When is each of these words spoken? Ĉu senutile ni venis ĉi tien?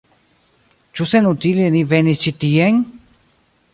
Ĉu 0.99 1.05
senutile 1.11 1.67
ni 1.75 1.83
venis 1.91 2.23
ĉi 2.25 2.33
tien? 2.45 2.81